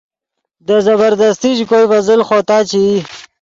[0.67, 2.97] دے زبردستی ژے کوئے ڤے زل خوتا چے ای